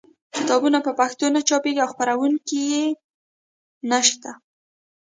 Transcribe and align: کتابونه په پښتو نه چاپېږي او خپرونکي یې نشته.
کتابونه 0.35 0.77
په 0.85 0.91
پښتو 0.99 1.25
نه 1.35 1.41
چاپېږي 1.49 1.81
او 1.83 1.89
خپرونکي 1.93 2.59
یې 2.73 2.85
نشته. 3.91 4.31